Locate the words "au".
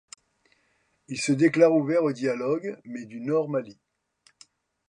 2.03-2.11